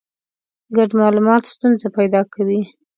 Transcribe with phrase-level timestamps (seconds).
[0.75, 2.61] ګډ مالومات ستونزه پیدا کوي.